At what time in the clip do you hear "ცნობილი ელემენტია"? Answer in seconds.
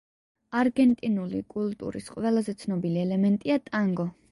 2.65-3.63